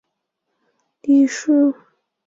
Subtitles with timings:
[1.03, 1.83] 李梅树教授